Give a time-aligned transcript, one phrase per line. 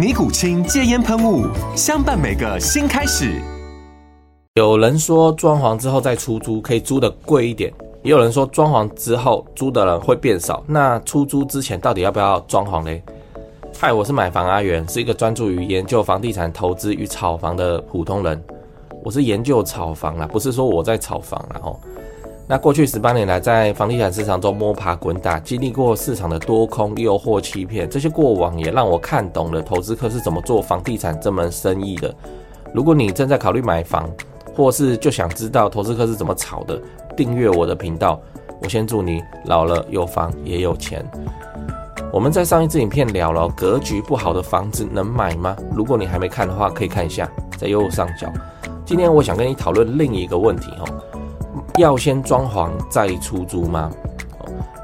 [0.00, 1.46] 尼古清戒烟喷雾，
[1.76, 3.38] 相伴每个新开始。
[4.54, 7.70] 有人说装潢之后再出租可以租得贵一点，
[8.02, 10.64] 也有人说装潢之后租的人会变少。
[10.66, 12.98] 那出租之前到底要不要装潢呢？
[13.78, 18.42] 嗨，我是买房阿元，是一个专注于研究房地产投资与炒房的普通人。
[19.04, 21.78] 我是研究炒房啦，不是说我在炒房啦吼。
[22.50, 32.12] 那过去十八年来，在房地产市场中摸爬滚打，经历过市场的多空、诱惑、欺骗，这些过往也让我看懂了投资客是怎么做房地产这门生意的。
[32.74, 34.10] 如果你正在考虑买房，
[34.52, 36.76] 或是就想知道投资客是怎么炒的，
[37.16, 38.20] 订阅我的频道。
[38.60, 41.08] 我先祝你老了有房也有钱。
[42.12, 45.56] 我们在上一支影片聊了格局不好的房子能买吗？
[45.72, 48.26] 如果你还没看的话，可以看一下，在右上角。
[48.84, 51.19] 今天我想跟你讨论另一个问题哦。
[51.80, 53.90] 要先装潢再出租吗？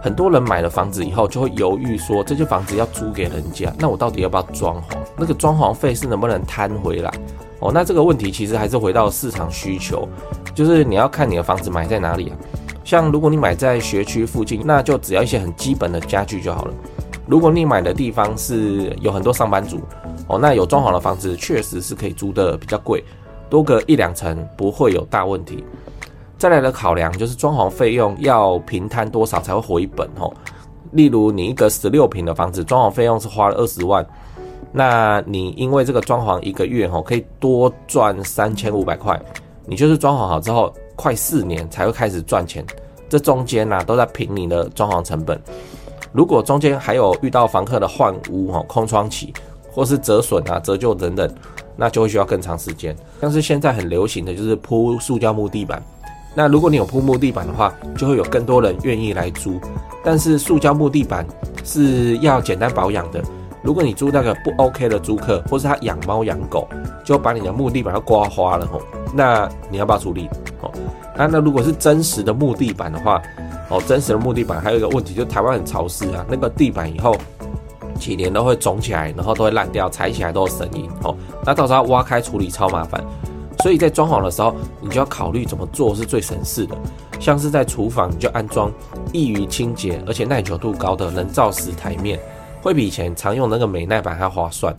[0.02, 4.96] 很多人买了房子以后就会犹豫说，这间房子要租给人家，那我到底要不要装潢？
[5.16, 7.12] 那个装潢费是能不能摊回来？
[7.58, 10.08] 哦，那这个问题其实还是回到市场需求，
[10.54, 12.36] 就是你要看你的房子买在哪里啊。
[12.84, 16.74] 像如果你买在学区附近，那就只要一些很基本的家具就好了。
[17.26, 19.80] 如果你买的地方是有很多上班族，
[20.28, 23.02] 哦，那有装潢的房子确实是可以租的比较贵，
[23.50, 25.64] 多个一两层不会有大问题。
[26.38, 30.32] 再来的考量就是装潢费用要平摊多少才会回本哦。
[30.92, 34.06] 例如你一个十六平的房子，装潢费用是花了二十万，
[34.72, 39.20] 那你因为这个装潢一个月哦可以多赚三千五百块，
[39.64, 42.64] 你就是装潢好之后快四年才会开始赚钱，
[43.08, 45.40] 这中间呢都在平你的装潢成本。
[46.12, 49.34] 如果中间还有遇到房客的换屋哦、空窗期
[49.70, 51.30] 或是折损啊、折旧等等，
[51.76, 52.96] 那就会需要更长时间。
[53.20, 55.82] 像是现在很流行的就是铺塑胶木地板。
[56.36, 59.58] 那如果你有铺木地板的话，就会有更多人愿意来租。
[60.04, 61.26] 但是塑胶木地板
[61.64, 63.22] 是要简单保养的。
[63.62, 66.68] 如果你租那个不 OK 的租客，或是他养猫养狗，
[67.02, 68.80] 就把你的木地板要刮花了吼。
[69.14, 70.28] 那你要不要处理？
[70.60, 70.70] 哦，
[71.16, 73.20] 那那如果是真实的木地板的话，
[73.70, 77.16] 哦，真实的木地板还有一个问题，就台湾很潮湿啊，那个地板以后
[77.98, 80.88] 几年都会肿起来，然后都会烂掉，踩起来都有声音。
[81.02, 83.02] 哦，那到时候挖开处理超麻烦。
[83.66, 86.76] 所以在装潢的时候，你就要考虑怎么做是最省事的。
[87.18, 88.72] 像是在厨房，你就安装
[89.12, 92.16] 易于清洁而且耐久度高的人造石台面，
[92.62, 94.72] 会比以前常用那个美耐板还划算。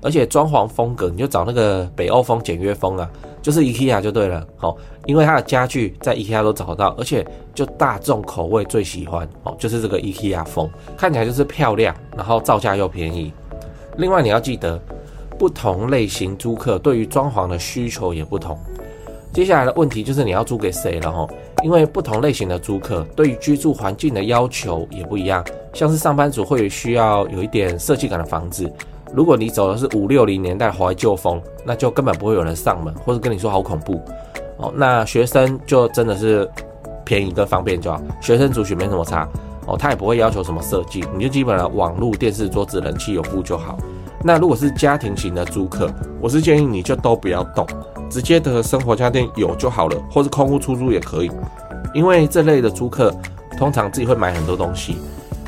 [0.00, 3.10] 而且装潢风格，你就找那个北欧风、简约风啊，
[3.42, 4.46] 就是 IKEA 就对了。
[4.60, 4.72] 哦，
[5.04, 13.32] 因为它的家具在 IKEA 都找到，而且就大众口味最喜欢哦，就是这个 IKEA 风，看起来就是漂亮，然后造价又便宜。
[13.96, 14.80] 另外你要记得。
[15.38, 18.58] 不同类型租客对于装潢的需求也不同。
[19.32, 21.28] 接下来的问题就是你要租给谁了哈？
[21.62, 25.44] 因为不同类型的租客对于居住环境的要求也不一样。
[25.74, 28.68] 像是上班族会需要有一点设计感的房子，
[29.12, 34.00] 如果你走的是五六零年代怀旧风，那就根本不会有人上门，或者跟你说好恐怖
[34.56, 34.72] 哦。
[34.74, 36.50] 那学生就真的是
[37.04, 39.28] 便宜跟方便就好，学生族群没什么差
[39.66, 43.78] 哦，他也不会要求什么设计，你就基本上网络、电视、桌子、冷气有布就好。
[44.22, 45.90] 那如果是家庭型的租客，
[46.20, 47.66] 我是建议你就都不要动，
[48.10, 51.30] 直接的生活家电有就好了，或是空屋出租也可以。
[51.94, 53.14] 因为这类的租客
[53.56, 54.96] 通常自己会买很多东西。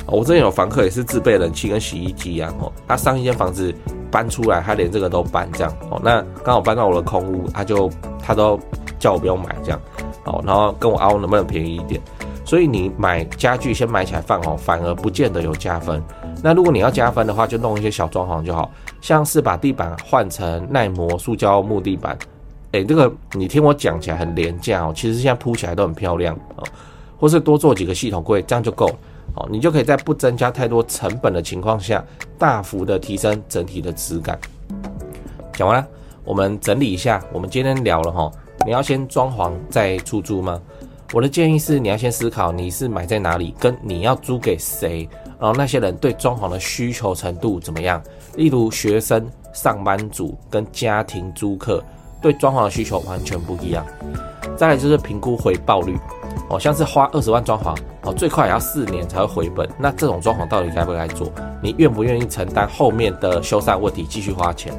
[0.07, 3.73] 我之前有房客也是自备冷气跟洗衣机啊，哦，他上一间房子
[4.11, 7.91] 搬出来，他连这个都搬这样，哦，那刚好搬到我的空屋，他就
[8.21, 8.59] 他都
[8.99, 9.81] 叫我不用买这样，
[10.25, 12.01] 哦，然后跟我凹能不能便宜一点。
[12.45, 16.03] 所以你买家具先买起来放哦，反而不见得有加分。
[16.43, 18.71] 那如果你要加分的话，就弄一些小装潢就好，
[19.01, 22.19] 像是把地板换成耐磨塑胶木地板。
[22.73, 26.65] 哎，这个你听我讲起来很廉价哦，其实现在铺起来都很漂亮哦。
[27.19, 28.95] 或是多做几个系统柜，这样就够了
[29.35, 29.49] 哦。
[29.51, 32.03] 你就可以在不增加太多成本的情况下，
[32.39, 34.39] 大幅的提升整体的质感。
[35.53, 35.87] 讲完了，
[36.25, 38.31] 我们整理一下，我们今天聊了哈，
[38.65, 40.59] 你要先装潢再出租吗？
[41.13, 45.07] 我的建议是，你要先思考你是买在哪里，跟你要租给谁，
[45.41, 48.01] 然后那些人对装潢的需求程度怎么样。
[48.37, 51.83] 例如学生、上班族跟家庭租客
[52.21, 53.85] 对装潢的需求完全不一样。
[54.57, 55.99] 再来就是评估回报率，
[56.51, 59.67] 哦，像是花二十万装潢，哦，最快也要四年才会回本。
[59.79, 61.33] 那这种装潢到底该不该做？
[61.63, 64.73] 你愿不愿意承担后面的修缮问题，继续花钱？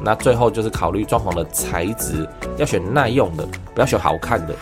[0.00, 4.54] 那最后就是考虑装潢的材质，要选耐用的，不要选好看的。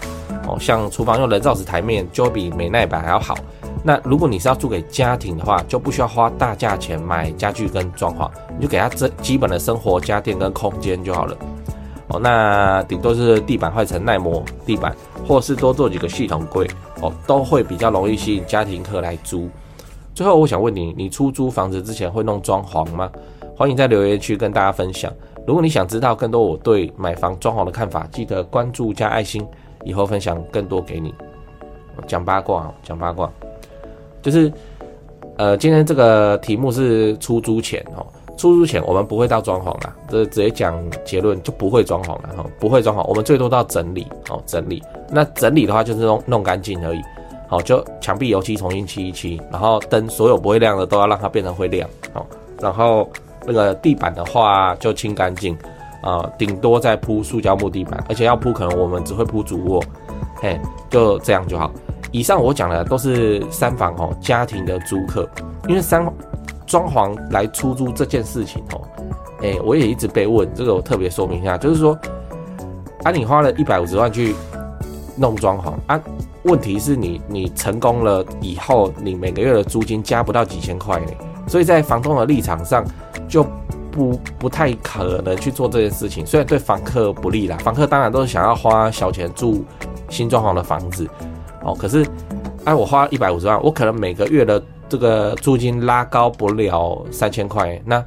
[0.47, 3.37] 哦，像厨房用人造石台面就比美耐板还要好。
[3.87, 11.37] 那如果你是要租给家庭的话，就不需要花大价钱买家具跟装潢，你就给他这基本的生活家电跟空间就好了。
[12.09, 14.95] 哦，那顶多是地板换成耐磨地板，
[15.29, 16.67] 或是多做几个系统柜，
[17.03, 19.51] 哦，都会比较容易吸引家庭客来租。
[20.15, 23.11] 最后，我想问你，你出租房子之前会弄装潢吗？
[23.55, 25.13] 欢迎在留言区跟大家分享。
[25.47, 29.47] 如果你想知道更多我对买房装潢的看法，记得关注加爱心。
[29.85, 31.15] 以后分享更多给你，
[32.07, 33.31] 讲八卦，讲八卦，
[34.25, 34.51] 就是，
[35.37, 38.07] 呃，今天这个题目是出租前哦，
[38.39, 47.03] 出租前我们不会到装潢啦，这直接讲结论就不会装潢了哈，不会装潢，我们最多到整理哦，整理，那整理的话就是弄弄干净而已，
[47.49, 52.27] 好，就墙壁油漆重新漆一漆，然后灯所有不会亮的都要让它变成会亮，好，
[52.59, 53.07] 然后
[53.47, 55.55] 那个地板的话就清干净。
[56.05, 59.83] 啊，顶多再铺塑胶木地板，而且要铺可能我们只会铺主卧，
[60.35, 60.61] 嘿，
[60.91, 61.73] 就这样就好。
[62.15, 65.29] 以上我讲的都是三房哦，家庭的租客，
[65.67, 66.09] 因为三
[66.65, 68.81] 装潢来出租这件事情哦，
[69.43, 71.99] 哎，我也一直被问，这个我特别说明一下，就是说，
[73.03, 74.33] 啊，你花了一百五十万去
[75.17, 76.01] 弄装潢啊，
[76.45, 81.11] 问题是你你成功了以后，你每个月的租金加不到几千块呢，
[81.49, 82.85] 所以在房东的立场上
[83.29, 83.45] 就。
[83.91, 89.65] 不不太可能去做这件事情，虽然对房客不利啦，房客当然都是想要花小钱住
[90.09, 91.09] 新装潢的房子，
[91.65, 92.07] 哦，可是，
[92.65, 98.05] 哎，我花一百五十万，我可能每个月的这个租金拉高不了三千块，那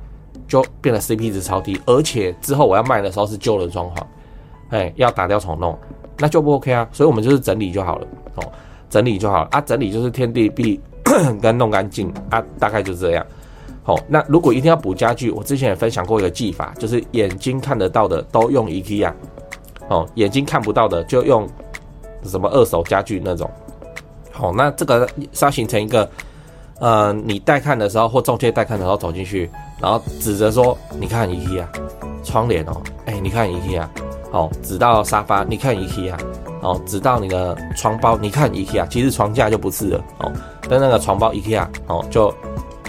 [0.47, 4.01] 就变得 CP 值超低，而且之后我要卖的时候是旧的装潢，
[4.69, 5.77] 哎，要打掉重弄，
[6.19, 8.43] 那就不 OK 啊，所以我们就是整理就好了，哦，
[8.89, 10.79] 整理就好了啊，整理就是天地壁
[11.41, 13.25] 跟弄干净啊，大概就这样。
[13.85, 19.13] 哦，那如果一定要补家具，我之前也分享过一个技法，就是眼睛看得到的都用 IKEA，
[19.87, 21.47] 哦，眼睛看不到的就用
[22.27, 23.49] 什么二手家具那种。
[24.31, 26.07] 好，那这个是要形成一个，
[26.79, 31.69] 呃，你带看的时候或中介带看的时候走进去，然后指着说，你看一 k 啊
[32.23, 33.89] 窗帘哦，哎、你看一 k 啊
[34.31, 36.19] 哦，指到沙发，你看一 k 啊
[36.61, 40.31] 哦，指到你的床包，你看一 k 啊其实床架就不是了，哦，
[40.69, 42.33] 但那个床包一 k 啊哦，就。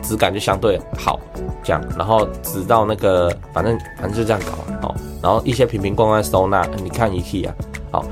[0.00, 1.20] 质感就相对好，
[1.62, 7.50] 这样，然后直到那个，反正反正就这样搞，啊，哦，然后一些瓶瓶罐罐收纳，你看 IKEA，
[7.90, 8.02] 好，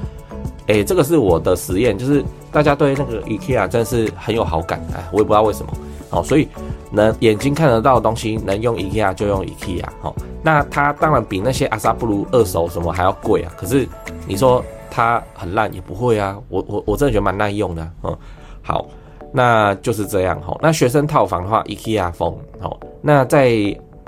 [0.68, 5.72] 哎，这个是我的实验，就是大家对那个 IKEA 真的是很有好感，哎，我也不知道为什么，
[6.10, 6.48] 好，所以
[6.90, 13.88] 能眼睛看得到的东西，能用 IKEA 就用 IKEA，好，那它当然比那些阿萨布鲁二手什么还要贵啊，可是
[14.26, 18.16] 你说它很烂也不会啊，我我我真的觉得蛮耐用的，嗯，
[18.62, 18.86] 好。
[19.32, 20.58] 那就是这样吼。
[20.62, 22.74] 那学生套房的话，IKEA 风哦。
[23.02, 23.50] 那在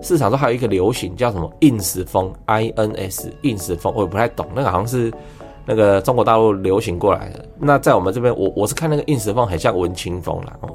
[0.00, 4.46] 市场上还有一个流行叫什么 ins 风，INS，ins 风，我也不太懂。
[4.54, 5.12] 那个好像是
[5.68, 7.44] 那个中国大陆流行过来的。
[7.58, 10.56] 那在我们这边，我我是看那个 ins 风很像文青风啦。
[10.62, 10.74] 哦，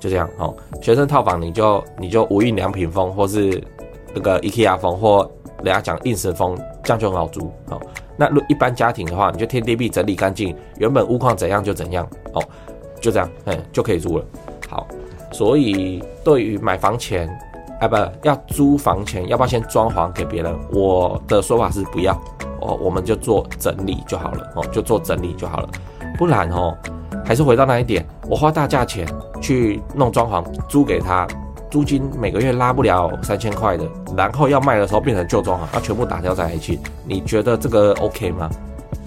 [0.00, 0.52] 就这样哦。
[0.82, 3.62] 学生套房你就你就无印良品风，或是
[4.12, 5.30] 那个 IKEA 风，或
[5.62, 7.48] 人家讲 ins 风，这样就很好租。
[7.70, 7.80] 哦，
[8.16, 12.42] 那如一般家庭的话，你就天地壁整理干净，原本屋况怎样就怎样哦。
[13.00, 14.24] 就这样，嗯，就可以租了。
[14.68, 14.86] 好，
[15.30, 17.28] 所以对于买房前，
[17.78, 20.58] 哎，不要租房前，要不要先装潢给别人？
[20.72, 22.18] 我的说法是不要，
[22.64, 25.68] 哦，我们就做整理就好了，哦，就做整理就好了。
[26.18, 26.76] 不然哦，
[27.24, 29.06] 还是回到那一点，我花大价钱
[29.40, 31.26] 去弄装潢，租给他，
[31.70, 33.84] 租金每个月拉不了三千块的，
[34.16, 38.50] 然后要卖的时候变成旧装潢，要全部打掉再来去，你觉得这个 OK 吗？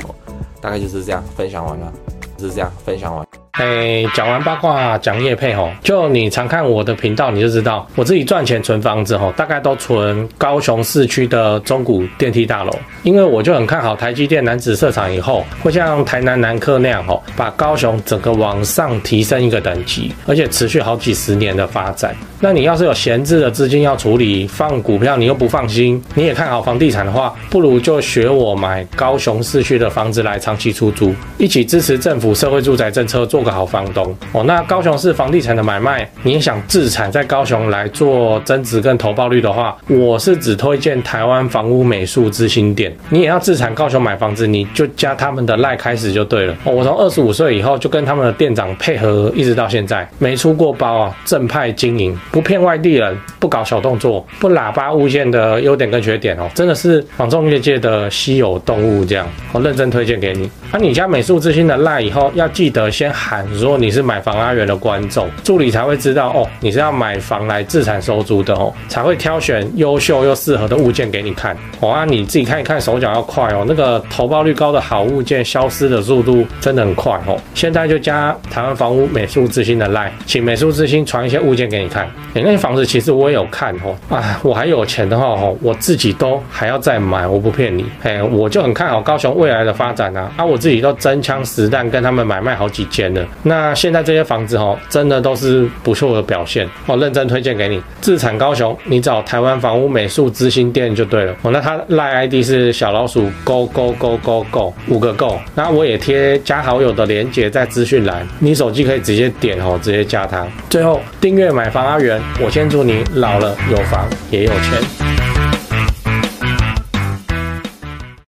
[0.07, 0.15] 哦，
[0.61, 1.91] 大概就是这样，分享完了，
[2.37, 3.26] 就是这样，分享完。
[3.57, 12.71] 哎，讲完八卦，讲业配吼，就你常看我的频道，你就知道我自己赚钱存房子吼，大概都存高雄市区的中古电梯大楼，
[13.01, 22.15] 因为我就很看好台积电男子设厂以后，会像台南南科那样吼，把高雄整个往上提升一个等级，而且持续好几十年的发展。
[22.39, 34.43] 那你要是有闲置的资金要处理，放股票你又不放心，你也看好房地产的话，不如就学我买高雄市区的房子来长期出租，一起支持政府社会住宅政策，做个好房东哦。
[34.43, 42.95] 那高雄市房地产的买卖，你也想自产在高雄来做增值跟投报率的话，我是只推荐台湾房屋美术之星店。
[43.09, 46.55] 你也要自产高雄买房子，你就加他们的赖开始就对了。
[46.63, 60.49] 我从二十五岁以后就跟他们的店长配合，一直到现在没出过包啊，正派经营，不骗外地人，不搞小动作，不喇叭物件的优点跟缺点哦，真的是房仲业界的稀有动物这样，我认真推荐给你。
[60.71, 71.55] 那、啊、你加美术之星的赖以后，要记得先喊说你是买房阿元的观众，助理才会知道哦，你是要买房来自产收租的哦，才会挑选优秀又适合的物件给你看。
[71.79, 77.39] 哦，啊，你自己看一看，手脚要快哦，那个投报率高的好物件消失的速度真的很快哦。
[77.53, 82.09] 现在就加台湾房屋美术之星的赖，请美术之星传一些物件给你看。
[82.43, 87.85] 那些房子其实我也有看哦，啊，我还有钱的话哦，我自己都还要再买，我不骗你。
[88.03, 90.57] 哎，我就很看好高雄未来的发展啊，啊，我。
[90.57, 97.79] 自己都真枪实弹跟他们买卖好几间了，那现在这些房子哦，真的都是不错的表现哦，认真推荐给你。
[98.01, 101.51] 自产高雄，你找台湾房屋美术之星店就对了哦。
[101.51, 110.45] 那他赖 ID 是小老鼠 Go Go Go Go Go 五个 Go，那我也贴加好友的连接在资讯栏，你手机可以直接点哦，直接加他。
[110.69, 115.06] 最后订阅买房阿元，我先祝你老了有房也有钱。